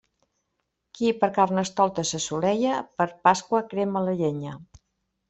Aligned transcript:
Qui 0.99 1.11
per 1.23 1.27
Carnestoltes 1.35 2.13
s'assolella, 2.15 2.79
per 3.03 3.07
Pasqua 3.29 3.63
crema 3.75 4.03
la 4.09 4.17
llenya. 4.23 4.57